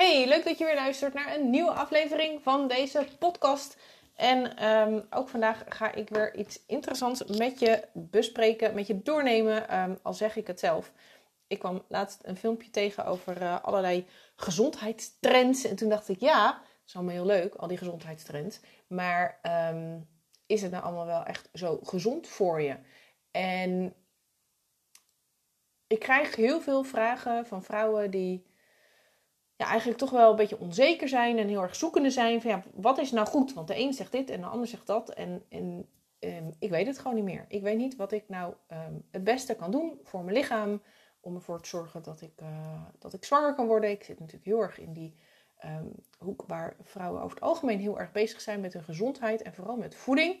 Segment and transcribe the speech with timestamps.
[0.00, 3.76] Hey, leuk dat je weer luistert naar een nieuwe aflevering van deze podcast.
[4.14, 9.68] En ehm, ook vandaag ga ik weer iets interessants met je bespreken, met je doornemen,
[9.68, 10.92] ehm, al zeg ik het zelf.
[11.46, 14.06] Ik kwam laatst een filmpje tegen over uh, allerlei
[14.36, 15.64] gezondheidstrends.
[15.64, 18.60] En toen dacht ik, ja, dat is allemaal heel leuk, al die gezondheidstrends.
[18.86, 19.98] Maar ehm,
[20.46, 22.76] is het nou allemaal wel echt zo gezond voor je?
[23.30, 23.94] En
[25.86, 28.48] ik krijg heel veel vragen van vrouwen die
[29.60, 32.62] ja, eigenlijk toch wel een beetje onzeker zijn en heel erg zoekende zijn van ja,
[32.74, 33.52] wat is nou goed?
[33.52, 35.10] Want de een zegt dit en de ander zegt dat.
[35.10, 35.88] En, en
[36.20, 37.44] um, ik weet het gewoon niet meer.
[37.48, 40.82] Ik weet niet wat ik nou um, het beste kan doen voor mijn lichaam.
[41.20, 43.90] Om ervoor te zorgen dat ik, uh, dat ik zwanger kan worden.
[43.90, 45.16] Ik zit natuurlijk heel erg in die
[45.64, 49.54] um, hoek waar vrouwen over het algemeen heel erg bezig zijn met hun gezondheid en
[49.54, 50.36] vooral met voeding.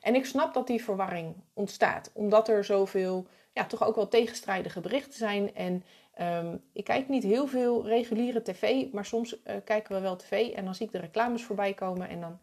[0.00, 4.80] En ik snap dat die verwarring ontstaat, omdat er zoveel, ja, toch ook wel tegenstrijdige
[4.80, 5.54] berichten zijn.
[5.54, 5.84] En
[6.20, 10.50] um, ik kijk niet heel veel reguliere tv, maar soms uh, kijken we wel tv
[10.50, 12.08] en dan zie ik de reclames voorbij komen.
[12.08, 12.38] En dan,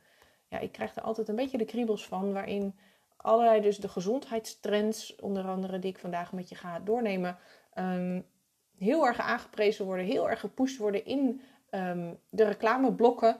[0.47, 2.75] ja, ik krijg er altijd een beetje de kriebels van, waarin
[3.17, 7.37] allerlei dus de gezondheidstrends, onder andere die ik vandaag met je ga doornemen,
[7.77, 8.25] um,
[8.77, 13.37] heel erg aangeprezen worden, heel erg gepusht worden in um, de reclameblokken.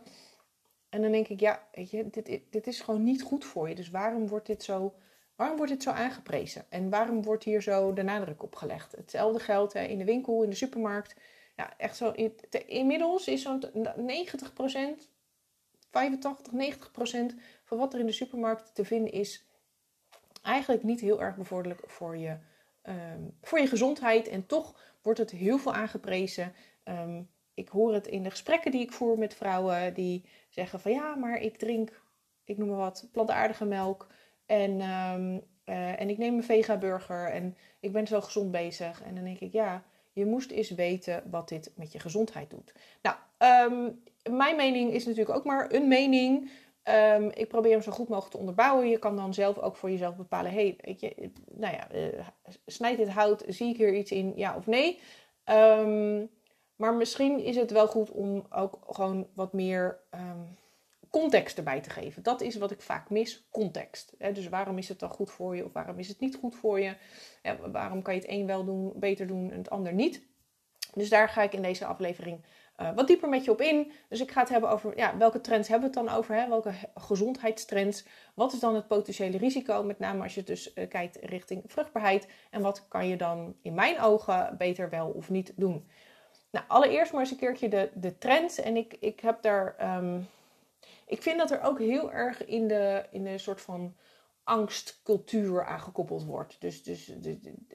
[0.89, 3.75] En dan denk ik, ja, weet je, dit, dit is gewoon niet goed voor je.
[3.75, 4.93] Dus waarom wordt dit zo,
[5.35, 6.65] waarom wordt dit zo aangeprezen?
[6.69, 8.91] En waarom wordt hier zo de nadruk op gelegd?
[8.91, 11.15] Hetzelfde geldt hè, in de winkel, in de supermarkt.
[11.55, 12.13] Ja, echt zo.
[12.65, 15.13] Inmiddels is zo'n 90%
[15.95, 16.53] 85,
[17.33, 19.45] 90% van wat er in de supermarkt te vinden is,
[20.41, 22.37] eigenlijk niet heel erg bevorderlijk voor je,
[22.83, 24.27] um, voor je gezondheid.
[24.27, 26.53] En toch wordt het heel veel aangeprezen.
[26.83, 30.91] Um, ik hoor het in de gesprekken die ik voer met vrouwen die zeggen van
[30.91, 32.01] ja, maar ik drink,
[32.43, 34.07] ik noem maar wat, plantaardige melk.
[34.45, 39.03] En, um, uh, en ik neem een vega-burger en ik ben zo gezond bezig.
[39.03, 42.73] En dan denk ik, ja, je moest eens weten wat dit met je gezondheid doet.
[43.01, 43.15] Nou,
[43.71, 44.03] um,
[44.35, 46.49] mijn mening is natuurlijk ook maar een mening.
[46.83, 48.89] Um, ik probeer hem zo goed mogelijk te onderbouwen.
[48.89, 50.77] Je kan dan zelf ook voor jezelf bepalen: hey,
[51.51, 52.27] nou ja, uh,
[52.65, 53.43] snijdt dit hout?
[53.47, 54.33] Zie ik hier iets in?
[54.35, 54.99] Ja of nee?
[56.75, 59.99] Maar misschien is het wel goed om ook gewoon wat meer
[61.21, 62.23] context erbij te geven.
[62.23, 64.13] Dat is wat ik vaak mis, context.
[64.33, 66.79] Dus waarom is het dan goed voor je of waarom is het niet goed voor
[66.79, 66.95] je?
[67.71, 70.21] waarom kan je het een wel doen, beter doen en het ander niet?
[70.93, 72.43] Dus daar ga ik in deze aflevering
[72.81, 73.91] uh, wat dieper met je op in.
[74.09, 76.35] Dus ik ga het hebben over ja, welke trends hebben we het dan over?
[76.35, 76.47] Hè?
[76.47, 78.05] Welke gezondheidstrends?
[78.33, 79.83] Wat is dan het potentiële risico?
[79.83, 82.27] Met name als je dus uh, kijkt richting vruchtbaarheid.
[82.51, 85.89] En wat kan je dan in mijn ogen beter wel of niet doen?
[86.51, 88.59] Nou, allereerst maar eens een keertje de, de trends.
[88.59, 89.97] En ik, ik heb daar.
[89.97, 90.27] Um,
[91.05, 93.95] ik vind dat er ook heel erg in de, in de soort van
[94.43, 96.61] angstcultuur aangekoppeld wordt.
[96.61, 97.11] Dus, dus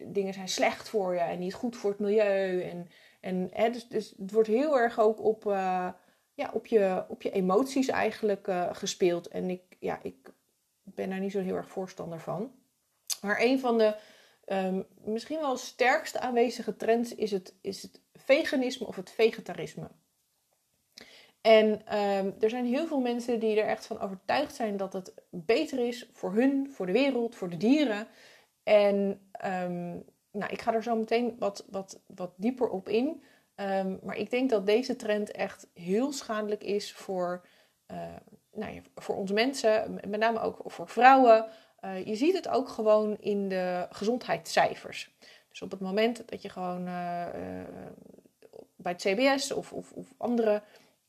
[0.05, 2.63] dingen zijn slecht voor je en niet goed voor het milieu.
[2.63, 2.89] En,
[3.21, 5.89] en hè, dus, dus het wordt heel erg ook op, uh,
[6.35, 9.29] ja, op, je, op je emoties eigenlijk uh, gespeeld.
[9.29, 10.33] En ik, ja, ik
[10.83, 12.53] ben daar niet zo heel erg voorstander van.
[13.21, 13.97] Maar een van de
[14.47, 19.91] um, misschien wel sterkste aanwezige trends is het, is het veganisme of het vegetarisme.
[21.41, 21.67] En
[21.99, 25.87] um, er zijn heel veel mensen die er echt van overtuigd zijn dat het beter
[25.87, 28.07] is voor hun, voor de wereld, voor de dieren.
[28.63, 28.97] En
[29.45, 33.23] um, nou, ik ga er zo meteen wat, wat, wat dieper op in.
[33.55, 37.47] Um, maar ik denk dat deze trend echt heel schadelijk is voor,
[37.91, 37.97] uh,
[38.53, 41.47] nou ja, voor ons mensen, met name ook voor vrouwen.
[41.85, 45.17] Uh, je ziet het ook gewoon in de gezondheidscijfers.
[45.49, 47.27] Dus op het moment dat je gewoon uh,
[48.77, 50.63] bij het CBS of, of, of, andere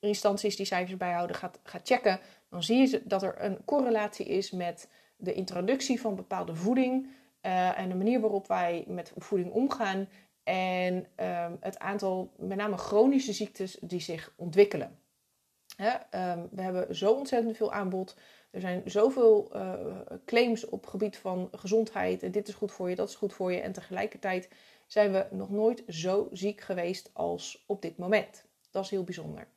[0.08, 2.20] instanties die cijfers bijhouden gaat, gaat checken,
[2.50, 7.08] dan zie je dat er een correlatie is met de introductie van bepaalde voeding
[7.42, 10.08] uh, en de manier waarop wij met voeding omgaan
[10.44, 15.00] en um, het aantal met name chronische ziektes die zich ontwikkelen.
[15.76, 15.92] Hè,
[16.32, 18.16] um, we hebben zo ontzettend veel aanbod.
[18.52, 19.74] Er zijn zoveel uh,
[20.26, 22.24] claims op gebied van gezondheid.
[22.24, 23.60] En dit is goed voor je, dat is goed voor je.
[23.60, 24.50] En tegelijkertijd
[24.88, 28.46] zijn we nog nooit zo ziek geweest als op dit moment.
[28.72, 29.48] Dat is heel bijzonder.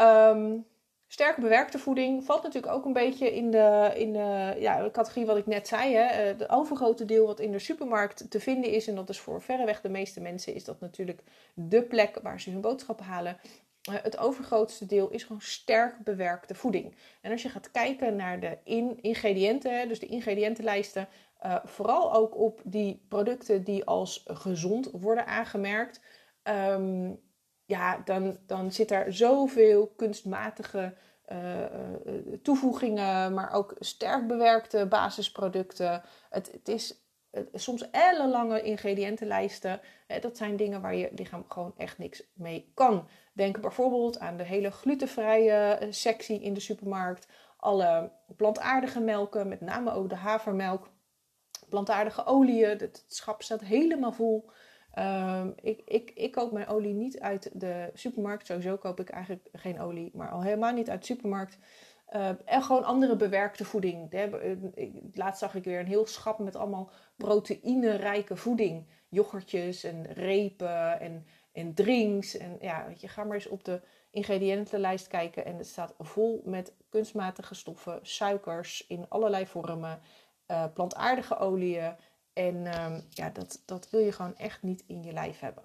[0.00, 0.66] Um,
[1.06, 5.36] sterke bewerkte voeding valt natuurlijk ook een beetje in de, in de, ja, categorie wat
[5.36, 5.94] ik net zei.
[5.94, 6.02] Hè.
[6.02, 9.80] Het overgrote deel wat in de supermarkt te vinden is, en dat is voor verreweg
[9.80, 11.22] de meeste mensen, is dat natuurlijk
[11.54, 13.36] de plek waar ze hun boodschappen halen.
[13.90, 16.96] Het overgrootste deel is gewoon sterk bewerkte voeding.
[17.20, 21.08] En als je gaat kijken naar de in ingrediënten, dus de ingrediëntenlijsten,
[21.44, 26.00] uh, vooral ook op die producten die als gezond worden aangemerkt,
[26.44, 27.20] um,
[27.68, 30.94] ja, dan, dan zit er zoveel kunstmatige
[31.32, 31.64] uh,
[32.42, 36.02] toevoegingen, maar ook sterk bewerkte basisproducten.
[36.30, 37.02] Het, het is
[37.54, 39.80] soms ellenlange ingrediëntenlijsten.
[40.20, 43.08] dat zijn dingen waar je lichaam gewoon echt niks mee kan.
[43.32, 47.26] Denk bijvoorbeeld aan de hele glutenvrije sectie in de supermarkt.
[47.56, 50.88] Alle plantaardige melken, met name ook de havermelk.
[51.68, 54.50] Plantaardige oliën, het schap staat helemaal vol.
[54.98, 58.46] Um, ik, ik, ik koop mijn olie niet uit de supermarkt.
[58.46, 61.58] Sowieso koop ik eigenlijk geen olie, maar al helemaal niet uit de supermarkt.
[62.12, 64.28] Uh, en gewoon andere bewerkte voeding.
[65.14, 68.86] Laatst zag ik weer een heel schap met allemaal proteïnerijke voeding.
[69.08, 72.36] Yoghurtjes en repen en, en drinks.
[72.36, 73.80] En ja, je, ga maar eens op de
[74.10, 75.44] ingrediëntenlijst kijken.
[75.44, 80.00] En het staat vol met kunstmatige stoffen, suikers in allerlei vormen,
[80.50, 81.96] uh, plantaardige oliën.
[82.38, 85.64] En um, ja, dat, dat wil je gewoon echt niet in je lijf hebben.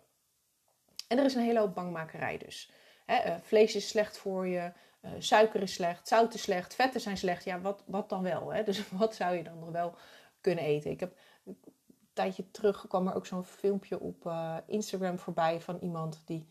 [1.08, 2.72] En er is een hele hoop bangmakerij dus.
[3.08, 4.72] Uh, vlees is slecht voor je,
[5.02, 7.44] uh, suiker is slecht, zout is slecht, vetten zijn slecht.
[7.44, 8.54] Ja, wat, wat dan wel?
[8.54, 8.64] Hè?
[8.70, 9.96] Dus wat zou je dan nog wel
[10.42, 10.92] kunnen eten?
[10.92, 11.58] Ik heb een
[12.14, 16.48] tijdje terug kwam er ook zo'n filmpje op uh, Instagram voorbij van iemand die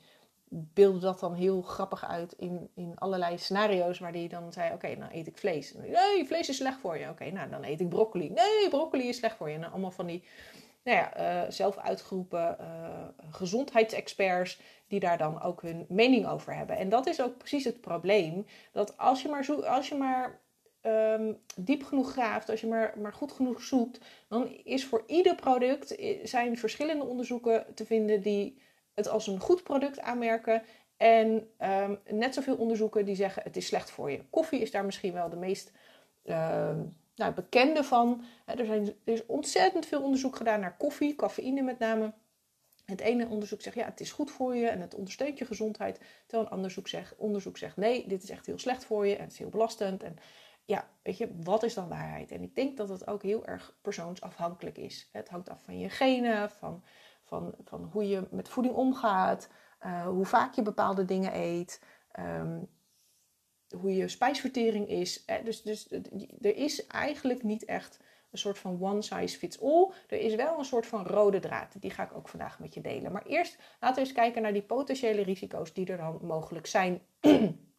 [0.54, 4.96] beelde dat dan heel grappig uit in, in allerlei scenario's waar die dan zei: Oké,
[4.96, 5.74] dan eet ik vlees.
[5.74, 7.08] Nee, vlees is slecht voor je.
[7.08, 8.30] Oké, nou dan eet ik broccoli.
[8.30, 9.54] Nee, broccoli is slecht voor je.
[9.54, 10.24] En allemaal van die
[10.84, 12.66] nou ja, uh, zelf uitgeroepen uh,
[13.30, 16.76] gezondheidsexperts die daar dan ook hun mening over hebben.
[16.76, 18.46] En dat is ook precies het probleem.
[18.72, 20.40] Dat als je maar, zo, als je maar
[20.82, 25.34] um, diep genoeg graaft, als je maar, maar goed genoeg zoekt, dan is voor ieder
[25.34, 28.58] product zijn verschillende onderzoeken te vinden die
[28.94, 30.62] het als een goed product aanmerken.
[30.96, 34.24] En um, net zoveel onderzoeken die zeggen het is slecht voor je.
[34.30, 35.72] Koffie is daar misschien wel de meest
[36.24, 36.70] uh,
[37.14, 38.24] nou, bekende van.
[38.44, 42.12] Er, zijn, er is ontzettend veel onderzoek gedaan naar koffie, cafeïne met name.
[42.84, 46.00] Het ene onderzoek zegt ja, het is goed voor je en het ondersteunt je gezondheid.
[46.26, 49.22] Terwijl een onderzoek zegt, onderzoek zegt nee, dit is echt heel slecht voor je en
[49.22, 50.02] het is heel belastend.
[50.02, 50.16] En
[50.64, 52.30] ja, weet je, wat is dan waarheid?
[52.30, 55.08] En ik denk dat het ook heel erg persoonsafhankelijk is.
[55.12, 56.84] Het hangt af van je genen, van
[57.32, 59.48] van, van hoe je met voeding omgaat,
[59.86, 61.82] uh, hoe vaak je bepaalde dingen eet,
[62.18, 62.68] um,
[63.76, 65.24] hoe je spijsvertering is.
[65.44, 65.90] Dus, dus
[66.40, 68.00] er is eigenlijk niet echt
[68.30, 69.92] een soort van one size fits all.
[70.08, 71.80] Er is wel een soort van rode draad.
[71.80, 73.12] Die ga ik ook vandaag met je delen.
[73.12, 77.02] Maar eerst laten we eens kijken naar die potentiële risico's die er dan mogelijk zijn.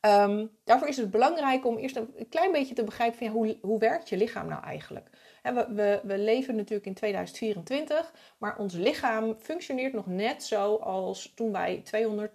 [0.00, 3.78] Um, daarvoor is het belangrijk om eerst een klein beetje te begrijpen van hoe, hoe
[3.78, 5.10] werkt je lichaam nou eigenlijk?
[5.54, 11.32] we, we, we, leven natuurlijk in 2024, maar ons lichaam functioneert nog net zo als
[11.34, 12.32] toen wij 200,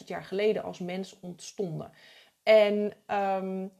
[0.00, 1.90] 300.000 jaar geleden als mens ontstonden.
[2.42, 3.72] En, um,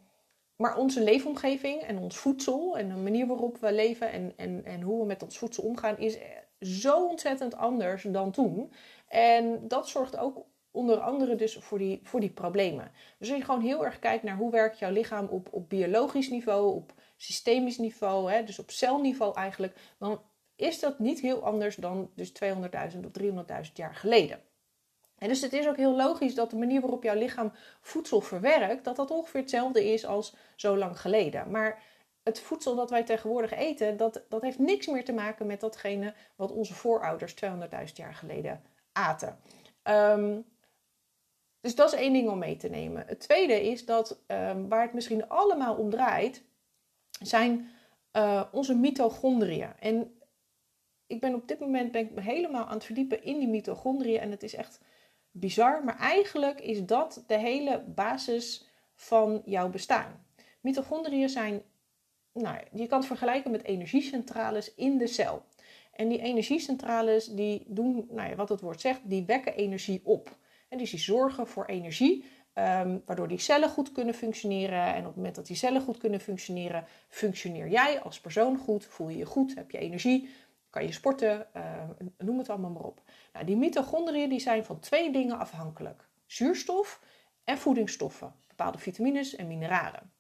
[0.57, 4.81] maar onze leefomgeving en ons voedsel en de manier waarop we leven en, en, en
[4.81, 6.19] hoe we met ons voedsel omgaan is
[6.61, 8.73] zo ontzettend anders dan toen.
[9.09, 12.91] En dat zorgt ook onder andere dus voor die, voor die problemen.
[13.19, 16.31] Dus als je gewoon heel erg kijkt naar hoe werkt jouw lichaam op, op biologisch
[16.31, 20.21] niveau, op systemisch niveau, hè, dus op celniveau eigenlijk, dan
[20.57, 23.11] is dat niet heel anders dan dus 200.000 of
[23.67, 24.43] 300.000 jaar geleden.
[25.19, 28.85] En dus het is ook heel logisch dat de manier waarop jouw lichaam voedsel verwerkt,
[28.85, 31.51] dat dat ongeveer hetzelfde is als zo lang geleden.
[31.51, 31.83] Maar
[32.23, 36.15] het voedsel dat wij tegenwoordig eten, dat, dat heeft niks meer te maken met datgene
[36.37, 38.63] wat onze voorouders 200.000 jaar geleden
[38.93, 39.39] aten.
[39.83, 40.45] Um,
[41.65, 43.05] dus dat is één ding om mee te nemen.
[43.07, 46.43] Het tweede is dat um, waar het misschien allemaal om draait,
[47.21, 47.69] zijn
[48.13, 49.73] uh, onze mitochondriën.
[49.79, 50.19] En
[51.07, 54.21] ik ben op dit moment ben ik helemaal aan het verdiepen in die mitochondriën.
[54.21, 54.81] En het is echt
[55.31, 55.85] bizar.
[55.85, 60.27] Maar eigenlijk is dat de hele basis van jouw bestaan.
[60.61, 61.63] Mitochondriën zijn,
[62.33, 65.43] nou, je kan het vergelijken met energiecentrales in de cel.
[65.93, 70.37] En die energiecentrales die doen, nou ja, wat het woord zegt, die wekken energie op.
[70.75, 74.95] En dus die zorgen voor energie, um, waardoor die cellen goed kunnen functioneren.
[74.95, 78.87] En op het moment dat die cellen goed kunnen functioneren, functioneer jij als persoon goed,
[78.87, 80.29] voel je je goed, heb je energie,
[80.71, 81.63] kan je sporten, uh,
[82.19, 83.03] noem het allemaal maar op.
[83.33, 87.01] Nou, die mitochondriën die zijn van twee dingen afhankelijk: zuurstof
[87.45, 90.13] en voedingsstoffen, bepaalde vitamines en mineralen.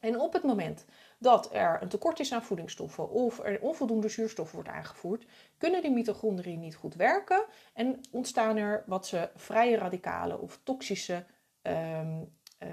[0.00, 0.84] En op het moment
[1.22, 5.24] dat er een tekort is aan voedingsstoffen of er onvoldoende zuurstof wordt aangevoerd,
[5.58, 11.24] kunnen die mitochondriën niet goed werken en ontstaan er wat ze vrije radicalen of toxische
[11.62, 12.68] um, uh,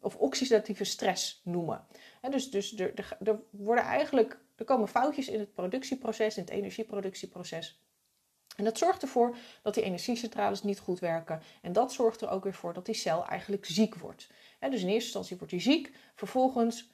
[0.00, 1.86] of oxidatieve stress noemen.
[2.30, 7.80] dus dus er, er, worden eigenlijk, er komen foutjes in het productieproces, in het energieproductieproces.
[8.56, 11.42] En dat zorgt ervoor dat die energiecentrales niet goed werken.
[11.62, 14.28] En dat zorgt er ook weer voor dat die cel eigenlijk ziek wordt.
[14.60, 15.92] dus in eerste instantie wordt hij ziek.
[16.14, 16.90] Vervolgens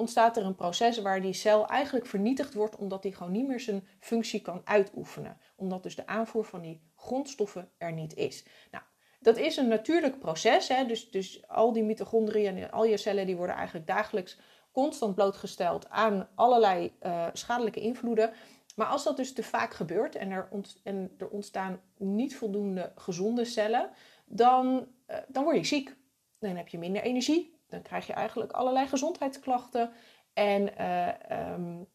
[0.00, 3.60] ontstaat er een proces waar die cel eigenlijk vernietigd wordt omdat die gewoon niet meer
[3.60, 5.36] zijn functie kan uitoefenen.
[5.56, 8.44] Omdat dus de aanvoer van die grondstoffen er niet is.
[8.70, 8.84] Nou,
[9.20, 10.68] dat is een natuurlijk proces.
[10.68, 10.86] Hè?
[10.86, 14.38] Dus, dus al die mitochondriën en al je cellen die worden eigenlijk dagelijks
[14.72, 18.32] constant blootgesteld aan allerlei uh, schadelijke invloeden.
[18.76, 20.48] Maar als dat dus te vaak gebeurt en er,
[20.82, 23.90] en er ontstaan niet voldoende gezonde cellen,
[24.24, 25.96] dan, uh, dan word je ziek.
[26.38, 29.92] Dan heb je minder energie, dan krijg je eigenlijk allerlei gezondheidsklachten.
[30.32, 31.88] En uh, um,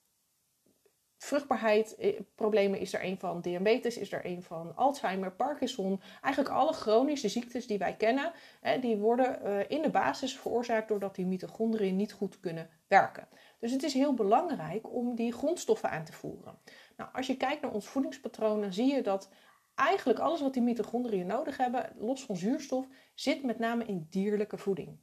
[1.17, 6.01] vruchtbaarheidsproblemen is er een van, diabetes is er een van, Alzheimer, Parkinson.
[6.21, 10.87] Eigenlijk alle chronische ziektes die wij kennen, hè, die worden uh, in de basis veroorzaakt
[10.87, 13.27] doordat die mitochondriën niet goed kunnen werken.
[13.59, 16.59] Dus het is heel belangrijk om die grondstoffen aan te voeren.
[16.97, 19.29] Nou, als je kijkt naar ons voedingspatroon, dan zie je dat
[19.75, 24.57] eigenlijk alles wat die mitochondriën nodig hebben, los van zuurstof, zit met name in dierlijke
[24.57, 24.97] voeding.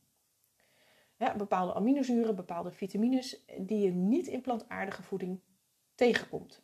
[1.37, 5.41] Bepaalde aminozuren, bepaalde vitamines die je niet in plantaardige voeding
[5.95, 6.63] tegenkomt.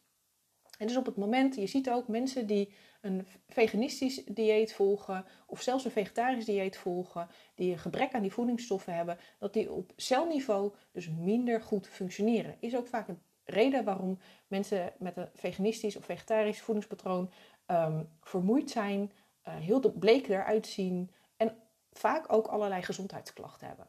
[0.79, 5.62] En dus op het moment, je ziet ook mensen die een veganistisch dieet volgen of
[5.62, 9.93] zelfs een vegetarisch dieet volgen, die een gebrek aan die voedingsstoffen hebben, dat die op
[9.97, 12.57] celniveau dus minder goed functioneren.
[12.61, 17.31] Is ook vaak een reden waarom mensen met een veganistisch of vegetarisch voedingspatroon
[17.67, 19.12] um, vermoeid zijn,
[19.49, 21.57] uh, heel bleek eruit zien en
[21.93, 23.87] vaak ook allerlei gezondheidsklachten hebben.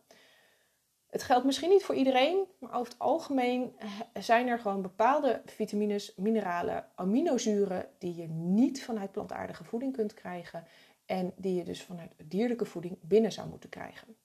[1.10, 3.76] Het geldt misschien niet voor iedereen, maar over het algemeen
[4.20, 10.64] zijn er gewoon bepaalde vitamines, mineralen, aminozuren die je niet vanuit plantaardige voeding kunt krijgen
[11.06, 14.16] en die je dus vanuit dierlijke voeding binnen zou moeten krijgen.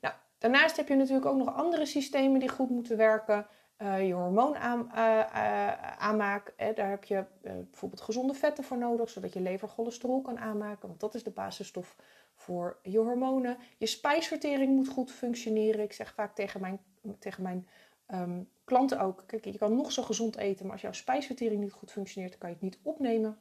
[0.00, 3.46] Nou, daarnaast heb je natuurlijk ook nog andere systemen die goed moeten werken.
[3.78, 9.40] Uh, je hormoonaanmaak, uh, uh, daar heb je bijvoorbeeld gezonde vetten voor nodig, zodat je
[9.40, 11.96] lever cholesterol kan aanmaken, want dat is de basisstof
[12.44, 13.56] voor je hormonen.
[13.78, 15.80] Je spijsvertering moet goed functioneren.
[15.80, 16.80] Ik zeg vaak tegen mijn,
[17.18, 17.68] tegen mijn
[18.06, 21.72] ehm, klanten ook: kijk, je kan nog zo gezond eten, maar als jouw spijsvertering niet
[21.72, 23.38] goed functioneert, dan kan je het niet opnemen.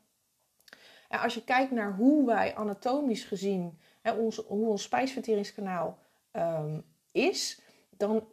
[1.09, 5.99] En als je kijkt naar hoe wij anatomisch gezien, hè, hoe ons spijsverteringskanaal
[6.31, 8.27] um, is, dan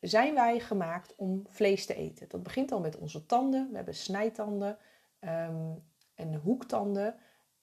[0.00, 2.28] zijn wij gemaakt om vlees te eten.
[2.28, 3.68] Dat begint al met onze tanden.
[3.70, 4.78] We hebben snijtanden
[5.20, 5.84] um,
[6.14, 7.14] en hoektanden.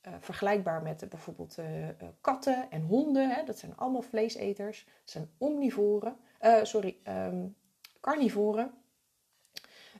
[0.07, 1.87] Uh, vergelijkbaar met uh, bijvoorbeeld uh,
[2.21, 3.29] katten en honden.
[3.29, 3.43] Hè?
[3.43, 4.85] Dat zijn allemaal vleeseters.
[4.85, 6.17] Dat zijn omnivoren.
[6.63, 7.55] sorry, um,
[7.99, 8.73] carnivoren.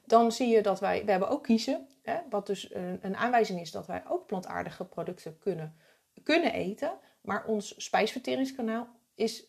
[0.06, 1.88] Dan zie je dat wij, we hebben ook kiezen.
[2.02, 2.20] Hè?
[2.30, 5.76] Wat dus een, een, aanwijzing is dat wij ook plantaardige producten kunnen,
[6.24, 6.92] kunnen eten.
[7.22, 9.46] Maar ons spijsverteringskanaal is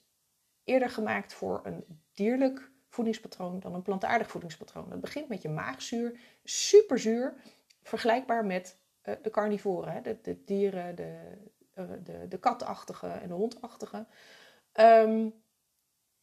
[0.65, 4.91] eerder gemaakt voor een dierlijk voedingspatroon dan een plantaardig voedingspatroon.
[4.91, 7.35] Het begint met je maagzuur, superzuur,
[7.83, 10.03] vergelijkbaar met uh, de carnivoren?
[10.03, 11.19] De, de, dieren, de,
[11.79, 14.07] uh, de, de katachtige en de hondachtige.
[14.81, 15.35] Um,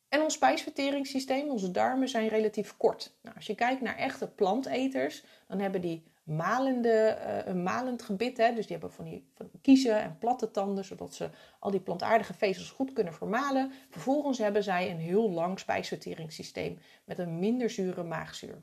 [0.10, 3.18] en ons spijsverteringssysteem, onze darmen, zijn relatief kort.
[3.22, 8.38] Nou, als je kijkt naar echte planteters, dan hebben die malende, uh, een malend gebit.
[8.38, 8.54] Hè?
[8.54, 11.30] Dus die hebben van die, van kiezen en platte tanden, zodat ze
[11.60, 13.72] al die plantaardige vezels goed kunnen vermalen.
[13.90, 18.62] Vervolgens hebben zij een heel lang spijsverteringssysteem met een minder zure maagzuur.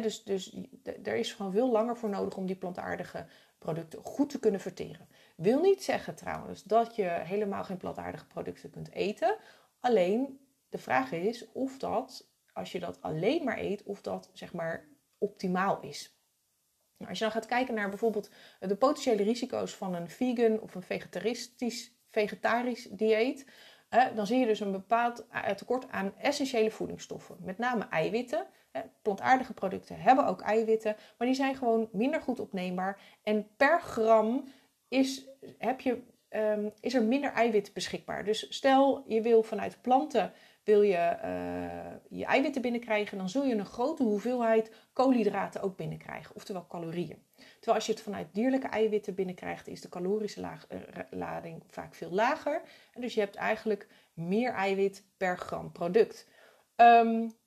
[0.00, 0.56] Dus, dus
[1.02, 3.26] er is gewoon veel langer voor nodig om die plantaardige
[3.60, 5.08] producten goed te kunnen verteren.
[5.36, 9.36] Wil niet zeggen trouwens dat je helemaal geen plantaardige producten kunt eten.
[9.80, 14.52] Alleen de vraag is of dat, als je dat alleen maar eet, of dat zeg
[14.52, 14.88] maar
[15.18, 16.18] optimaal is.
[17.08, 20.82] Als je dan gaat kijken naar bijvoorbeeld de potentiële risico's van een vegan of een
[20.82, 23.46] vegetaristisch vegetarisch dieet,
[24.14, 28.46] dan zie je dus een bepaald eh, tekort aan essentiële voedingsstoffen, met name eiwitten.
[29.02, 33.00] Plantaardige producten hebben ook eiwitten, maar die zijn gewoon minder goed opneembaar.
[33.22, 34.44] En per gram
[34.88, 38.24] is, heb je, um, is er minder eiwit beschikbaar.
[38.24, 40.32] Dus stel je wil vanuit planten
[40.64, 46.34] wil je uh, je eiwitten binnenkrijgen, dan zul je een grote hoeveelheid koolhydraten ook binnenkrijgen,
[46.34, 47.24] oftewel calorieën.
[47.36, 50.78] Terwijl als je het vanuit dierlijke eiwitten binnenkrijgt, is de calorische laag, uh,
[51.10, 52.62] lading vaak veel lager.
[52.92, 56.28] En dus je hebt eigenlijk meer eiwit per gram product.
[56.76, 57.38] Um,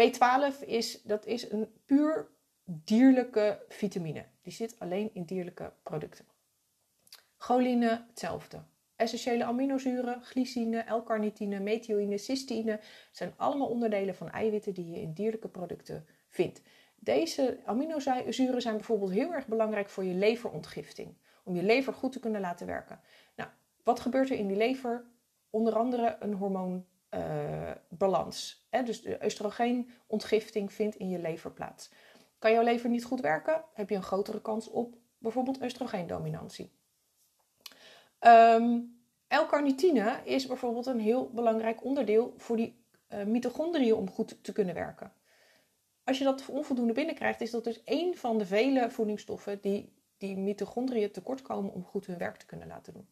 [0.00, 2.30] B12 is, dat is een puur
[2.64, 4.24] dierlijke vitamine.
[4.42, 6.24] Die zit alleen in dierlijke producten.
[7.36, 8.62] Choline, hetzelfde.
[8.96, 12.80] Essentiële aminozuren, glycine, L-carnitine, methionine, cysteïne
[13.10, 16.62] zijn allemaal onderdelen van eiwitten die je in dierlijke producten vindt.
[16.96, 22.20] Deze aminozuren zijn bijvoorbeeld heel erg belangrijk voor je leverontgifting, om je lever goed te
[22.20, 23.00] kunnen laten werken.
[23.36, 23.50] Nou,
[23.82, 25.04] wat gebeurt er in die lever?
[25.50, 26.90] Onder andere een hormoonbalans.
[27.14, 27.70] Uh,
[28.84, 31.90] dus de oestrogenontgifting vindt in je lever plaats.
[32.38, 36.72] Kan jouw lever niet goed werken, heb je een grotere kans op bijvoorbeeld oestrogeendominantie.
[38.20, 44.52] Um, L-carnitine is bijvoorbeeld een heel belangrijk onderdeel voor die uh, mitochondriën om goed te
[44.52, 45.12] kunnen werken.
[46.04, 49.92] Als je dat onvoldoende binnenkrijgt, is dat dus één van de vele voedingsstoffen die
[50.22, 53.08] die mitochondriën tekortkomen om goed hun werk te kunnen laten doen.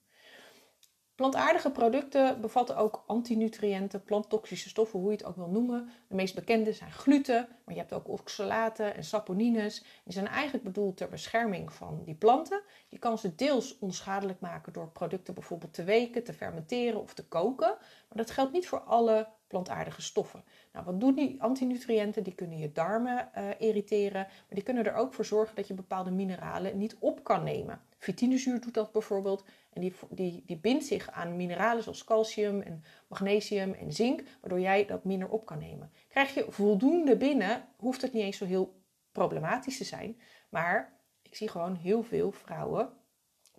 [1.21, 5.91] Plantaardige producten bevatten ook antinutriënten, planttoxische stoffen, hoe je het ook wil noemen.
[6.09, 9.85] De meest bekende zijn gluten, maar je hebt ook oxalaten en saponines.
[10.05, 12.63] Die zijn eigenlijk bedoeld ter bescherming van die planten.
[12.89, 17.27] Je kan ze deels onschadelijk maken door producten bijvoorbeeld te weken, te fermenteren of te
[17.27, 17.77] koken.
[17.79, 20.45] Maar dat geldt niet voor alle plantaardige stoffen.
[20.73, 22.23] Nou, wat doen die antinutriënten?
[22.23, 25.75] Die kunnen je darmen uh, irriteren, maar die kunnen er ook voor zorgen dat je
[25.75, 27.81] bepaalde mineralen niet op kan nemen.
[28.01, 32.85] Vitinezuur doet dat bijvoorbeeld en die, die, die bindt zich aan mineralen zoals calcium en
[33.09, 35.93] magnesium en zink, waardoor jij dat minder op kan nemen.
[36.09, 41.37] Krijg je voldoende binnen, hoeft het niet eens zo heel problematisch te zijn, maar ik
[41.37, 42.99] zie gewoon heel veel vrouwen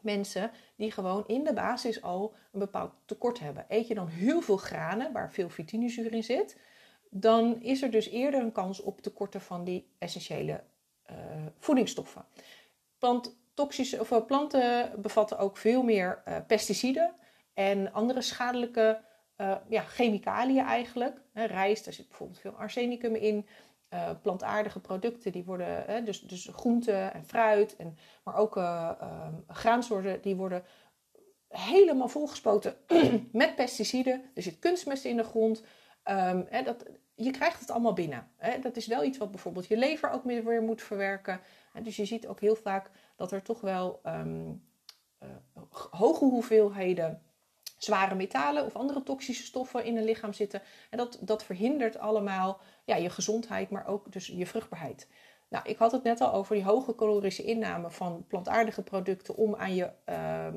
[0.03, 3.65] mensen die gewoon in de basis al een bepaald tekort hebben.
[3.67, 6.57] Eet je dan heel veel granen, waar veel vitinezuur in zit,
[7.09, 10.63] dan is er dus eerder een kans op tekorten van die essentiële
[11.11, 11.15] uh,
[11.57, 12.25] voedingsstoffen.
[12.99, 17.13] Want toxische, of, eh, planten bevatten ook veel meer uh, pesticiden
[17.53, 19.01] en andere schadelijke
[19.37, 21.21] uh, ja, chemicaliën eigenlijk.
[21.33, 23.47] rijst, daar zit bijvoorbeeld veel arsenicum in.
[24.21, 28.91] Plantaardige producten, die worden, dus, dus groenten en fruit, en, maar ook uh,
[29.47, 30.63] graansoorten, die worden
[31.47, 32.75] helemaal volgespoten
[33.31, 34.21] met pesticiden.
[34.33, 35.63] Er zit kunstmest in de grond.
[36.05, 38.27] Um, hè, dat, je krijgt het allemaal binnen.
[38.61, 41.39] Dat is wel iets wat bijvoorbeeld je lever ook weer moet verwerken.
[41.73, 42.89] En dus je ziet ook heel vaak
[43.21, 44.63] dat er toch wel um,
[45.91, 47.21] hoge hoeveelheden
[47.77, 50.61] zware metalen of andere toxische stoffen in een lichaam zitten.
[50.89, 55.07] En dat, dat verhindert allemaal ja, je gezondheid, maar ook dus je vruchtbaarheid.
[55.49, 59.55] Nou, ik had het net al over die hoge calorische inname van plantaardige producten om
[59.55, 60.47] aan je uh,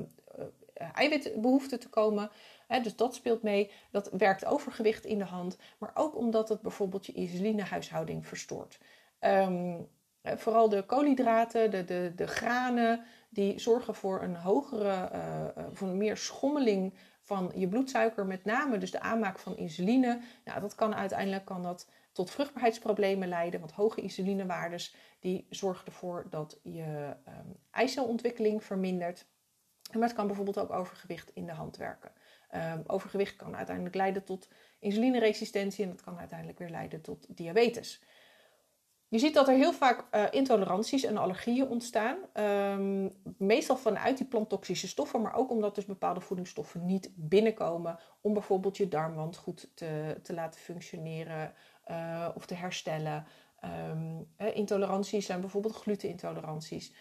[0.93, 2.29] eiwitbehoeften te komen.
[2.81, 3.71] dus dat speelt mee.
[3.91, 8.79] Dat werkt overgewicht in de hand, maar ook omdat het bijvoorbeeld je insulinehuishouding verstoort.
[9.19, 9.87] Um,
[10.35, 16.17] vooral de koolhydraten, de, de, de granen, die zorgen voor een hogere, uh, voor meer
[16.17, 20.19] schommeling van je bloedsuiker, met name dus de aanmaak van insuline.
[20.43, 26.25] Nou, dat kan uiteindelijk kan dat tot vruchtbaarheidsproblemen leiden, want hoge insulinewaardes die zorgen ervoor
[26.29, 29.25] dat je um, eicelontwikkeling vermindert.
[29.91, 32.11] Maar het kan bijvoorbeeld ook overgewicht in de hand werken.
[32.55, 34.47] Um, overgewicht kan uiteindelijk leiden tot
[34.79, 38.01] insulineresistentie en dat kan uiteindelijk weer leiden tot diabetes.
[39.07, 42.17] Je ziet dat er heel vaak uh, intoleranties en allergieën ontstaan.
[42.33, 48.33] Um, meestal vanuit die planttoxische stoffen, maar ook omdat dus bepaalde voedingsstoffen niet binnenkomen om
[48.33, 51.53] bijvoorbeeld je darmwand goed te, te laten functioneren
[51.87, 53.25] uh, of te herstellen.
[53.89, 56.93] Um, intoleranties zijn bijvoorbeeld glutenintoleranties.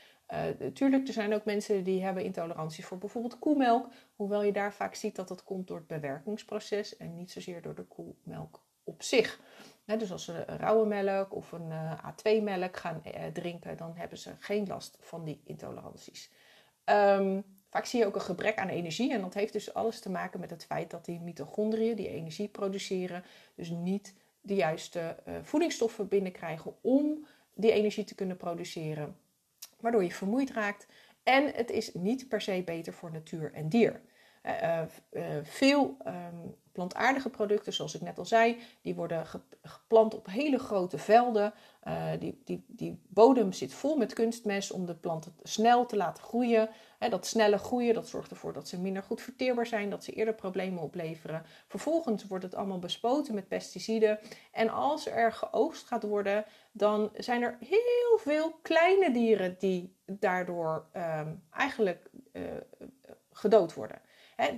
[0.59, 3.88] Natuurlijk, uh, er zijn ook mensen die hebben intoleranties voor bijvoorbeeld koemelk.
[4.17, 7.75] Hoewel je daar vaak ziet dat dat komt door het bewerkingsproces en niet zozeer door
[7.75, 9.40] de koemelk op zich
[9.85, 14.31] dus als ze rauwe melk of een uh, A2-melk gaan uh, drinken, dan hebben ze
[14.38, 16.31] geen last van die intoleranties.
[16.85, 20.11] Um, vaak zie je ook een gebrek aan energie en dat heeft dus alles te
[20.11, 25.35] maken met het feit dat die mitochondriën, die energie produceren, dus niet de juiste uh,
[25.42, 29.16] voedingsstoffen binnenkrijgen om die energie te kunnen produceren.
[29.81, 30.87] Waardoor je vermoeid raakt
[31.23, 34.01] en het is niet per se beter voor natuur en dier.
[35.43, 39.27] Veel um, plantaardige producten, zoals ik net al zei, die worden
[39.63, 41.53] geplant op hele grote velden.
[42.19, 46.69] Die, die, die bodem zit vol met kunstmest om de planten snel te laten groeien.
[46.99, 50.35] dat snelle groeien dat zorgt ervoor dat ze minder goed verteerbaar zijn, dat ze eerder
[50.35, 51.43] problemen opleveren.
[51.69, 54.19] Vervolgens wordt het allemaal bespoten met pesticiden.
[54.53, 60.87] En als er geoogst gaat worden, dan zijn er heel veel kleine dieren die daardoor
[60.97, 62.11] um, eigenlijk
[63.33, 64.01] gedood worden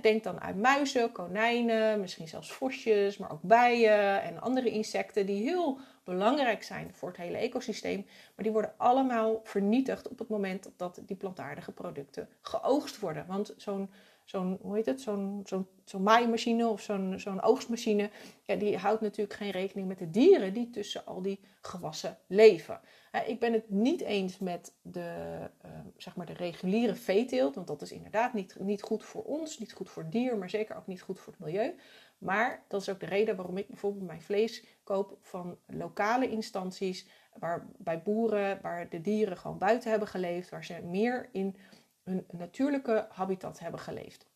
[0.01, 5.43] denk dan aan muizen, konijnen, misschien zelfs vosjes, maar ook bijen en andere insecten die
[5.43, 8.05] heel belangrijk zijn voor het hele ecosysteem.
[8.05, 13.25] Maar die worden allemaal vernietigd op het moment dat die plantaardige producten geoogst worden.
[13.27, 13.89] Want zo'n
[14.29, 18.09] zo'n, hoe heet het, zo'n, zo'n, zo'n maaimachine of zo'n, zo'n oogstmachine,
[18.43, 22.79] ja, die houdt natuurlijk geen rekening met de dieren die tussen al die gewassen leven.
[23.25, 27.81] Ik ben het niet eens met de, uh, zeg maar de reguliere veeteelt, want dat
[27.81, 30.87] is inderdaad niet, niet goed voor ons, niet goed voor het dier, maar zeker ook
[30.87, 31.75] niet goed voor het milieu.
[32.17, 37.07] Maar dat is ook de reden waarom ik bijvoorbeeld mijn vlees koop van lokale instanties,
[37.33, 41.55] waar, bij boeren, waar de dieren gewoon buiten hebben geleefd, waar ze meer in
[42.03, 44.26] hun natuurlijke habitat hebben geleefd.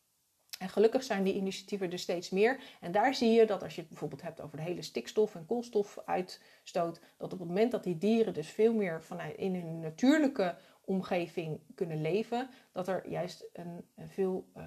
[0.62, 2.60] En gelukkig zijn die initiatieven er steeds meer.
[2.80, 5.46] En daar zie je dat als je het bijvoorbeeld hebt over de hele stikstof- en
[5.46, 10.56] koolstofuitstoot, dat op het moment dat die dieren dus veel meer vanuit in hun natuurlijke
[10.84, 14.62] omgeving kunnen leven, dat er juist een, veel uh,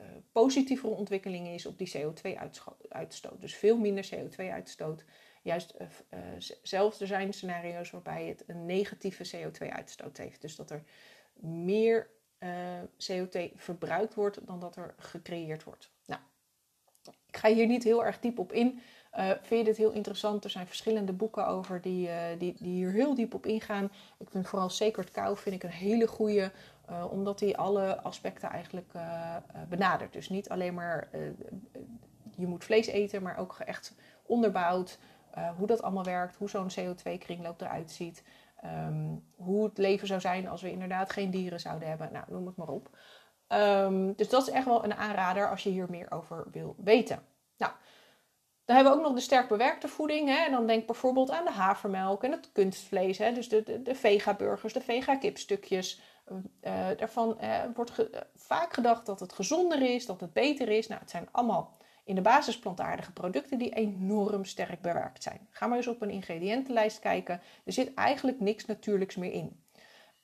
[0.00, 3.40] uh, positievere ontwikkeling is op die CO2-uitstoot.
[3.40, 5.04] Dus veel minder CO2-uitstoot.
[5.42, 6.18] Juist uh,
[6.62, 10.40] zelfs er zijn scenario's waarbij het een negatieve CO2-uitstoot heeft.
[10.40, 10.82] Dus dat er
[11.40, 12.10] meer
[13.10, 15.90] CO2 verbruikt wordt dan dat er gecreëerd wordt.
[16.06, 16.20] Nou,
[17.26, 18.80] ik ga hier niet heel erg diep op in.
[19.18, 20.44] Uh, vind je dit heel interessant?
[20.44, 23.90] Er zijn verschillende boeken over die, uh, die, die hier heel diep op ingaan.
[24.18, 26.52] Ik vind vooral Sacred Cow vind ik een hele goede,
[26.90, 28.92] uh, omdat hij alle aspecten eigenlijk
[29.68, 30.12] benadert.
[30.12, 31.08] Dus niet alleen maar
[32.36, 34.98] je moet vlees eten, maar ook echt onderbouwd
[35.56, 38.22] hoe dat allemaal werkt, hoe zo'n CO2-kringloop eruit ziet.
[38.64, 42.12] Um, hoe het leven zou zijn als we inderdaad geen dieren zouden hebben.
[42.12, 42.98] Nou, noem het maar op.
[43.48, 47.22] Um, dus dat is echt wel een aanrader als je hier meer over wil weten.
[47.56, 47.72] Nou,
[48.64, 50.28] dan hebben we ook nog de sterk bewerkte voeding.
[50.28, 50.50] Hè?
[50.50, 53.18] Dan denk bijvoorbeeld aan de havermelk en het kunstvlees.
[53.18, 53.32] Hè?
[53.32, 56.00] Dus de, de, de vega-burgers, de vega-kipstukjes.
[56.30, 60.88] Uh, daarvan uh, wordt vaak gedacht dat het gezonder is, dat het beter is.
[60.88, 61.72] Nou, het zijn allemaal
[62.04, 65.46] in de basis plantaardige producten die enorm sterk bewerkt zijn.
[65.50, 67.40] Ga maar eens op een ingrediëntenlijst kijken.
[67.64, 69.62] Er zit eigenlijk niks natuurlijks meer in.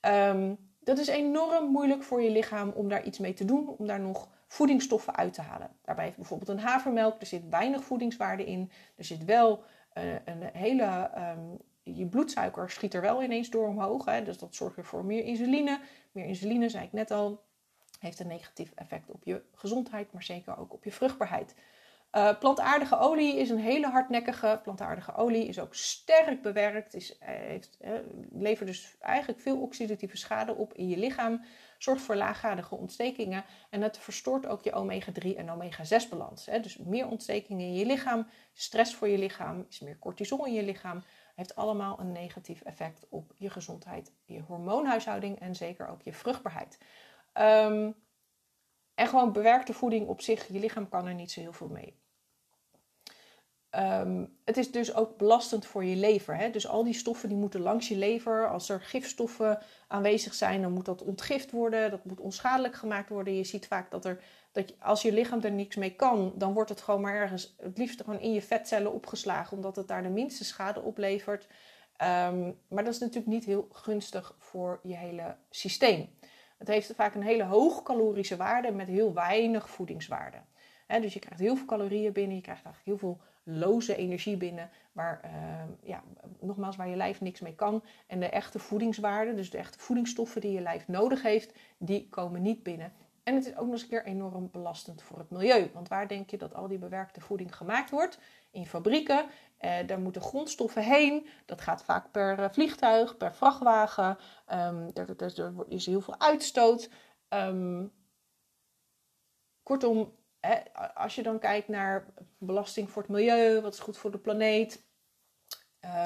[0.00, 3.86] Um, dat is enorm moeilijk voor je lichaam om daar iets mee te doen, om
[3.86, 5.70] daar nog voedingsstoffen uit te halen.
[5.82, 8.70] Daarbij heeft bijvoorbeeld een havermelk, er zit weinig voedingswaarde in.
[8.96, 9.62] Er zit wel
[9.98, 11.10] uh, een hele.
[11.16, 11.56] Um,
[11.96, 14.04] je bloedsuiker schiet er wel ineens door omhoog.
[14.04, 14.22] Hè?
[14.22, 15.80] Dus dat zorgt weer voor meer insuline.
[16.12, 17.44] Meer insuline, zei ik net al,
[17.98, 21.54] heeft een negatief effect op je gezondheid, maar zeker ook op je vruchtbaarheid.
[22.12, 24.60] Uh, plantaardige olie is een hele hardnekkige.
[24.62, 26.94] Plantaardige olie is ook sterk bewerkt.
[26.94, 27.90] Is, uh, heeft, uh,
[28.32, 31.44] levert dus eigenlijk veel oxidatieve schade op in je lichaam.
[31.78, 33.44] Zorgt voor laaggradige ontstekingen.
[33.70, 36.44] En het verstoort ook je omega-3 en omega-6 balans.
[36.44, 40.62] Dus meer ontstekingen in je lichaam, stress voor je lichaam, is meer cortisol in je
[40.62, 41.02] lichaam.
[41.34, 46.78] Heeft allemaal een negatief effect op je gezondheid, je hormoonhuishouding en zeker ook je vruchtbaarheid.
[47.40, 47.94] Um,
[48.94, 51.96] en gewoon bewerkte voeding op zich, je lichaam kan er niet zo heel veel mee.
[53.70, 56.36] Um, het is dus ook belastend voor je lever.
[56.36, 56.50] Hè?
[56.50, 58.48] Dus al die stoffen die moeten langs je lever.
[58.48, 61.90] Als er gifstoffen aanwezig zijn, dan moet dat ontgift worden.
[61.90, 63.34] Dat moet onschadelijk gemaakt worden.
[63.34, 64.22] Je ziet vaak dat, er,
[64.52, 67.78] dat als je lichaam er niks mee kan, dan wordt het gewoon maar ergens, het
[67.78, 71.46] liefst gewoon in je vetcellen opgeslagen, omdat het daar de minste schade oplevert.
[72.02, 76.16] Um, maar dat is natuurlijk niet heel gunstig voor je hele systeem.
[76.58, 80.36] Het heeft vaak een hele hoogcalorische waarde met heel weinig voedingswaarde.
[80.86, 84.70] dus je krijgt heel veel calorieën binnen, je krijgt eigenlijk heel veel loze energie binnen,
[84.92, 85.30] waar, uh,
[85.82, 86.02] ja,
[86.40, 87.82] nogmaals, waar je lijf niks mee kan.
[88.06, 92.42] En de echte voedingswaarden, dus de echte voedingsstoffen die je lijf nodig heeft, die komen
[92.42, 92.92] niet binnen.
[93.22, 95.70] En het is ook nog eens een keer enorm belastend voor het milieu.
[95.72, 98.18] Want waar denk je dat al die bewerkte voeding gemaakt wordt?
[98.50, 99.24] In fabrieken.
[99.58, 101.26] Eh, daar moeten grondstoffen heen.
[101.46, 104.18] Dat gaat vaak per eh, vliegtuig, per vrachtwagen.
[104.52, 106.90] Um, er, is heel veel uitstoot.
[107.28, 107.92] Um,
[109.62, 112.06] kortom, hè, als je dan kijkt naar
[112.38, 114.86] belasting voor het milieu, wat is goed voor de planeet.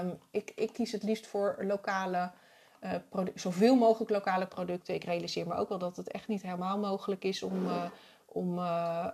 [0.00, 2.32] Um, ik, ik kies het liefst voor lokale
[2.80, 4.94] uh, zoveel mogelijk lokale producten.
[4.94, 7.84] Ik realiseer me ook wel dat het echt niet helemaal mogelijk is om, uh,
[8.32, 9.06] om uh,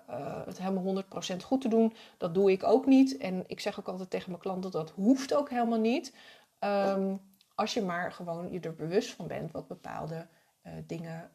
[0.44, 1.02] het helemaal
[1.32, 1.94] 100% goed te doen.
[2.16, 3.16] Dat doe ik ook niet.
[3.16, 6.14] En ik zeg ook altijd tegen mijn klanten dat hoeft ook helemaal niet.
[6.60, 7.20] Um,
[7.54, 10.26] als je maar gewoon je er bewust van bent wat bepaalde
[10.86, 11.30] dingen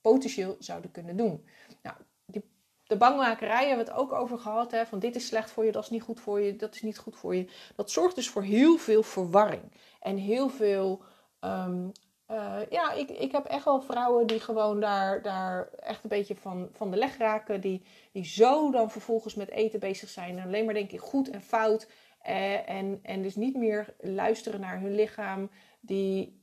[0.00, 1.46] potentieel zouden kunnen doen.
[1.82, 1.96] Nou,
[2.26, 2.44] die,
[2.86, 4.70] de bangmakerij hebben we het ook over gehad.
[4.70, 6.82] Hè, van dit is slecht voor je, dat is niet goed voor je, dat is
[6.82, 7.48] niet goed voor je.
[7.76, 9.72] Dat zorgt dus voor heel veel verwarring.
[10.00, 11.02] En heel veel
[11.44, 11.92] Um,
[12.34, 16.36] uh, ja, ik, ik heb echt wel vrouwen die gewoon daar, daar echt een beetje
[16.36, 17.60] van, van de leg raken.
[17.60, 20.38] Die, die zo dan vervolgens met eten bezig zijn.
[20.38, 21.88] En alleen maar denken goed en fout.
[22.20, 25.50] Eh, en, en dus niet meer luisteren naar hun lichaam.
[25.80, 26.42] Die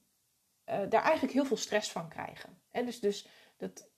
[0.70, 2.62] uh, daar eigenlijk heel veel stress van krijgen.
[2.72, 3.28] En dus, dus
[3.58, 3.90] dat,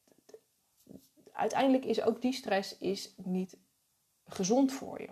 [1.32, 3.58] uiteindelijk is ook die stress is niet
[4.26, 5.10] gezond voor je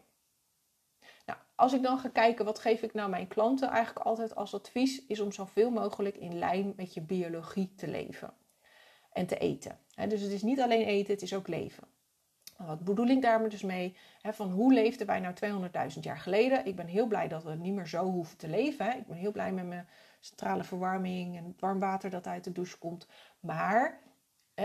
[1.61, 5.05] als ik dan ga kijken, wat geef ik nou mijn klanten eigenlijk altijd als advies,
[5.05, 8.33] is om zoveel mogelijk in lijn met je biologie te leven
[9.13, 9.79] en te eten.
[10.07, 11.83] dus het is niet alleen eten, het is ook leven.
[12.57, 13.97] Wat bedoel ik daar dus mee?
[14.21, 15.33] van hoe leefden wij nou
[15.93, 16.65] 200.000 jaar geleden?
[16.65, 18.97] Ik ben heel blij dat we niet meer zo hoeven te leven.
[18.97, 19.87] Ik ben heel blij met mijn
[20.19, 23.07] centrale verwarming en warm water dat uit de douche komt.
[23.39, 23.99] Maar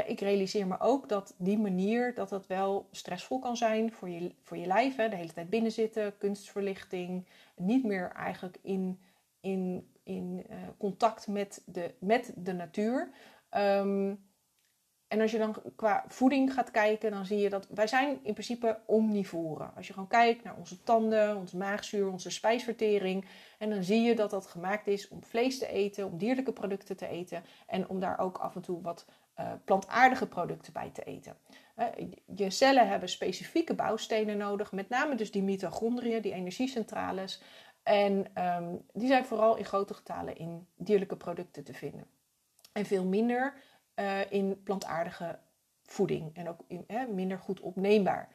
[0.07, 4.35] ik realiseer me ook dat die manier dat dat wel stressvol kan zijn voor je,
[4.43, 4.97] voor je lijf.
[4.97, 9.01] De hele tijd binnen zitten, kunstverlichting, niet meer eigenlijk in,
[9.41, 13.11] in, in uh, contact met de, met de natuur.
[13.51, 14.25] Um,
[15.09, 18.33] en als je dan qua voeding gaat kijken, dan zie je dat wij zijn in
[18.33, 19.73] principe omnivoren.
[19.77, 23.25] Als je gewoon kijkt naar onze tanden, onze maagzuur, onze spijsvertering.
[23.59, 26.97] En dan zie je dat dat gemaakt is om vlees te eten, om dierlijke producten
[26.97, 27.45] te eten.
[27.67, 29.07] En om daar ook af en toe wat
[29.41, 31.37] uh, plantaardige producten bij te eten.
[31.77, 31.87] Uh,
[32.35, 37.43] je cellen hebben specifieke bouwstenen nodig, met name dus die mitochondriën, die energiecentrales.
[37.83, 42.07] En um, die zijn vooral in grote getalen in dierlijke producten te vinden.
[42.73, 43.55] En veel minder
[43.95, 45.39] uh, in plantaardige
[45.83, 48.29] voeding en ook in, minder goed opneembaar.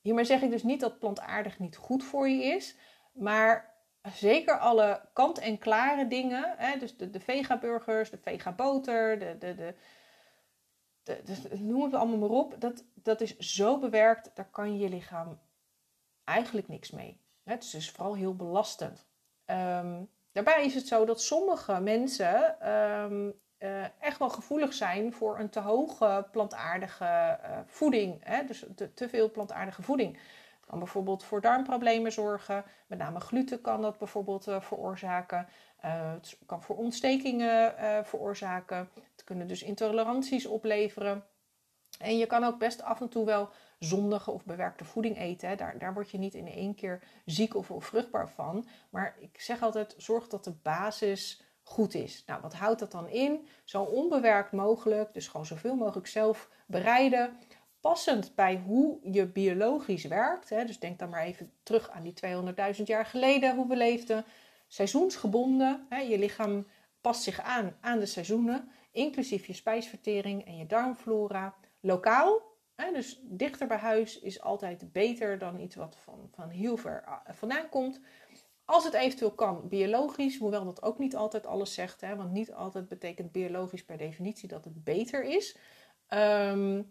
[0.00, 2.76] Hiermee zeg ik dus niet dat plantaardig niet goed voor je is,
[3.12, 3.74] maar
[4.12, 9.74] zeker alle kant-en-klare dingen, dus de, de vega-burgers, de vega-boter, de, de, de,
[11.24, 15.40] de, noem het allemaal maar op, dat, dat is zo bewerkt, daar kan je lichaam
[16.24, 17.20] eigenlijk niks mee.
[17.42, 19.06] Het is dus vooral heel belastend.
[19.46, 25.38] Um, daarbij is het zo dat sommige mensen um, uh, echt wel gevoelig zijn voor
[25.38, 28.24] een te hoge plantaardige uh, voeding.
[28.24, 28.44] Hè?
[28.44, 30.18] Dus te, veel plantaardige voeding.
[30.66, 32.64] Kan bijvoorbeeld voor darmproblemen zorgen.
[32.86, 35.48] Met name gluten kan dat bijvoorbeeld uh, veroorzaken.
[35.80, 37.74] Het kan voor ontstekingen
[38.06, 38.88] veroorzaken.
[39.12, 41.24] Het kunnen dus intoleranties opleveren.
[41.98, 45.56] En je kan ook best af en toe wel zondige of bewerkte voeding eten.
[45.56, 48.68] Daar, daar word je niet in één keer ziek of, of vruchtbaar van.
[48.90, 52.22] Maar ik zeg altijd, zorg dat de basis goed is.
[52.26, 53.48] Nou, wat houdt dat dan in?
[53.64, 57.36] Zo onbewerkt mogelijk, dus gewoon zoveel mogelijk zelf bereiden.
[57.80, 60.48] Passend bij hoe je biologisch werkt.
[60.48, 60.64] Hè.
[60.64, 62.14] Dus denk dan maar even terug aan die
[62.76, 64.24] 200.000 jaar geleden, hoe we leefden.
[64.68, 65.86] Seizoensgebonden.
[65.88, 65.98] Hè.
[65.98, 66.66] Je lichaam
[67.00, 71.54] past zich aan aan de seizoenen, inclusief je spijsvertering en je darmflora.
[71.80, 72.42] Lokaal,
[72.74, 77.04] hè, dus dichter bij huis, is altijd beter dan iets wat van, van heel ver
[77.04, 78.00] ah, vandaan komt.
[78.64, 82.52] Als het eventueel kan, biologisch, hoewel dat ook niet altijd alles zegt, hè, want niet
[82.52, 85.56] altijd betekent biologisch per definitie dat het beter is.
[86.06, 86.82] Ehm,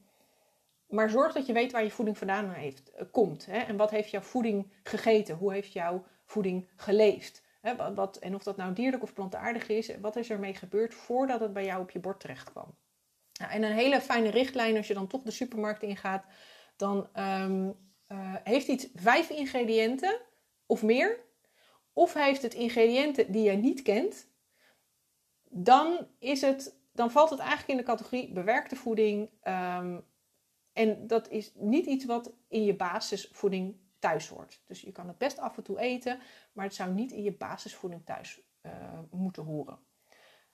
[0.88, 3.46] maar zorg dat je weet waar je voeding vandaan heeft, uh, komt.
[3.46, 5.36] Hè, en wat heeft jouw voeding gegeten?
[5.36, 7.46] Hoe heeft jouw voeding geleefd?
[7.96, 11.54] Wat, en of dat nou dierlijk of plantaardig is, wat is ermee gebeurd voordat het
[11.54, 12.78] bij jou op je bord terecht kwam?
[13.40, 16.26] Nou, en een hele fijne richtlijn, als je dan toch de supermarkt ingaat,
[16.76, 17.68] dan um,
[18.08, 20.22] uh, heeft iets vijf ingrediënten
[20.66, 21.26] of meer
[21.94, 24.28] of heeft het ingrediënten die jij niet kent,
[25.50, 29.30] dan, is het, dan valt het eigenlijk in de categorie bewerkte voeding.
[29.44, 30.06] Um,
[30.74, 34.62] en dat is niet iets wat in je basisvoeding thuis hoort.
[34.66, 36.20] Dus je kan het best af en toe eten,
[36.54, 38.72] maar het zou niet in je basisvoeding thuis uh,
[39.12, 39.80] moeten horen.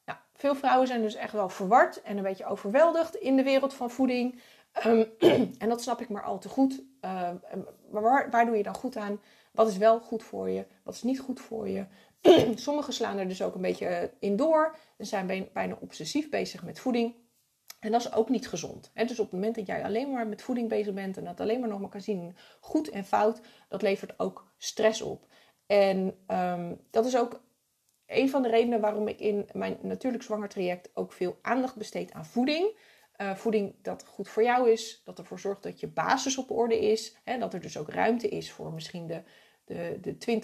[0.05, 3.73] Nou, veel vrouwen zijn dus echt wel verward en een beetje overweldigd in de wereld
[3.73, 4.41] van voeding.
[4.85, 5.05] Um,
[5.63, 6.83] en dat snap ik maar al te goed.
[7.01, 7.29] Uh,
[7.91, 9.19] maar waar, waar doe je dan goed aan?
[9.51, 10.65] Wat is wel goed voor je?
[10.83, 11.85] Wat is niet goed voor je?
[12.55, 16.63] Sommigen slaan er dus ook een beetje eh, in door en zijn bijna obsessief bezig
[16.63, 17.15] met voeding.
[17.83, 18.91] En dat is ook niet gezond.
[18.93, 21.59] Dus op het moment dat jij alleen maar met voeding bezig bent en dat alleen
[21.59, 25.27] maar nog maar kan zien goed en fout, dat levert ook stress op.
[25.65, 27.43] En um, dat is ook
[28.05, 32.11] een van de redenen waarom ik in mijn natuurlijk zwanger traject ook veel aandacht besteed
[32.11, 32.77] aan voeding.
[33.17, 36.79] Uh, voeding dat goed voor jou is, dat ervoor zorgt dat je basis op orde
[36.79, 37.17] is.
[37.23, 39.23] Hè, dat er dus ook ruimte is voor misschien de
[39.65, 40.41] de, de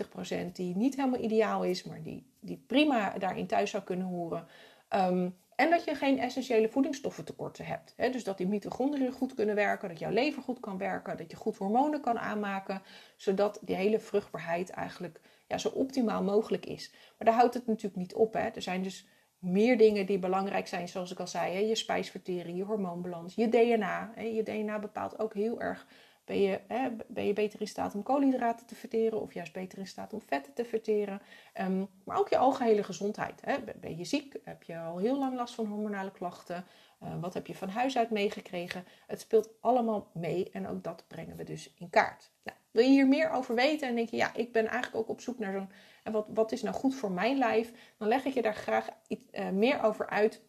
[0.47, 4.47] 20% die niet helemaal ideaal is, maar die, die prima daarin thuis zou kunnen horen.
[4.89, 7.93] Um, en dat je geen essentiële voedingsstoffentekorten hebt.
[7.95, 8.09] Hè?
[8.09, 11.37] Dus dat die mitochondriën goed kunnen werken, dat jouw lever goed kan werken, dat je
[11.37, 12.81] goed hormonen kan aanmaken,
[13.15, 16.91] zodat die hele vruchtbaarheid eigenlijk ja, zo optimaal mogelijk is.
[17.17, 18.33] Maar daar houdt het natuurlijk niet op.
[18.33, 18.47] Hè?
[18.47, 19.07] Er zijn dus
[19.39, 21.67] meer dingen die belangrijk zijn, zoals ik al zei.
[21.67, 24.11] Je spijsvertering, je hormoonbalans, je DNA.
[24.17, 25.87] Je DNA bepaalt ook heel erg
[26.29, 29.77] ben je, hè, ben je beter in staat om koolhydraten te verteren of juist beter
[29.77, 31.21] in staat om vetten te verteren?
[31.61, 33.41] Um, maar ook je algehele gezondheid.
[33.45, 33.57] Hè.
[33.79, 34.35] Ben je ziek?
[34.43, 36.65] Heb je al heel lang last van hormonale klachten?
[37.03, 38.83] Uh, wat heb je van huis uit meegekregen?
[39.07, 42.31] Het speelt allemaal mee en ook dat brengen we dus in kaart.
[42.43, 45.09] Nou, wil je hier meer over weten en denk je, ja, ik ben eigenlijk ook
[45.09, 45.69] op zoek naar zo'n,
[46.03, 47.71] en wat, wat is nou goed voor mijn lijf?
[47.97, 50.41] Dan leg ik je daar graag iets, uh, meer over uit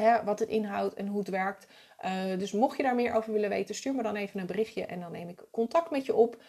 [0.00, 1.66] Hè, wat het inhoudt en hoe het werkt.
[2.04, 4.86] Uh, dus mocht je daar meer over willen weten, stuur me dan even een berichtje
[4.86, 6.42] en dan neem ik contact met je op.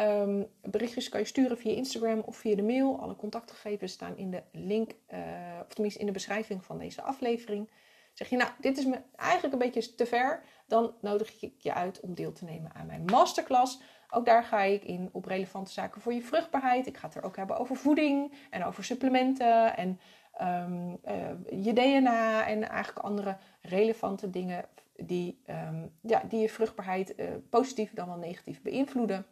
[0.00, 3.00] Um, berichtjes kan je sturen via Instagram of via de mail.
[3.00, 5.18] Alle contactgegevens staan in de link, uh,
[5.66, 7.70] of tenminste in de beschrijving van deze aflevering.
[8.12, 11.74] Zeg je, nou, dit is me eigenlijk een beetje te ver, dan nodig ik je
[11.74, 13.80] uit om deel te nemen aan mijn masterclass.
[14.10, 16.86] Ook daar ga ik in op relevante zaken voor je vruchtbaarheid.
[16.86, 20.00] Ik ga het er ook hebben over voeding en over supplementen en
[20.40, 24.64] um, uh, je DNA en eigenlijk andere relevante dingen
[25.04, 29.26] die, um, ja, die je vruchtbaarheid uh, positief dan wel negatief beïnvloeden.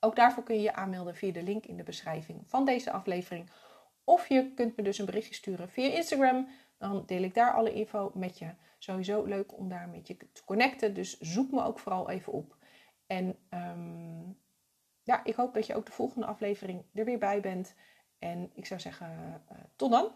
[0.00, 3.50] Ook daarvoor kun je je aanmelden via de link in de beschrijving van deze aflevering.
[4.04, 6.48] Of je kunt me dus een berichtje sturen via Instagram.
[6.78, 8.54] Dan deel ik daar alle info met je.
[8.78, 10.94] Sowieso leuk om daar met je te connecten.
[10.94, 12.56] Dus zoek me ook vooral even op.
[13.06, 14.38] En um,
[15.02, 17.74] ja, ik hoop dat je ook de volgende aflevering er weer bij bent.
[18.18, 20.12] En ik zou zeggen, uh, tot dan.